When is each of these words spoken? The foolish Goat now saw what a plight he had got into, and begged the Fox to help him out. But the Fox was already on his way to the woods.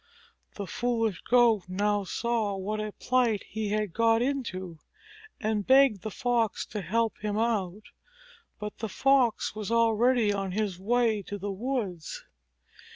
The 0.55 0.65
foolish 0.65 1.21
Goat 1.29 1.65
now 1.69 2.05
saw 2.05 2.55
what 2.57 2.79
a 2.79 2.91
plight 2.93 3.43
he 3.47 3.69
had 3.69 3.93
got 3.93 4.19
into, 4.19 4.79
and 5.39 5.67
begged 5.67 6.01
the 6.01 6.09
Fox 6.09 6.65
to 6.71 6.81
help 6.81 7.19
him 7.19 7.37
out. 7.37 7.83
But 8.57 8.79
the 8.79 8.89
Fox 8.89 9.53
was 9.53 9.69
already 9.69 10.33
on 10.33 10.53
his 10.53 10.79
way 10.79 11.21
to 11.27 11.37
the 11.37 11.51
woods. 11.51 12.23